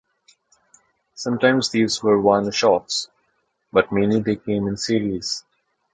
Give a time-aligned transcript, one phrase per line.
[1.13, 3.07] Sometimes these were one shots,
[3.71, 5.43] but mainly they came in series.